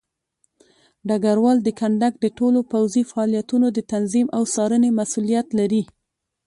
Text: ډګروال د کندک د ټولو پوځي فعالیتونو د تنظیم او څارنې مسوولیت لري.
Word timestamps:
ډګروال 1.07 1.57
د 1.63 1.69
کندک 1.79 2.13
د 2.19 2.25
ټولو 2.37 2.59
پوځي 2.71 3.03
فعالیتونو 3.11 3.67
د 3.71 3.79
تنظیم 3.91 4.27
او 4.35 4.41
څارنې 4.53 4.89
مسوولیت 4.99 5.47
لري. 5.59 5.83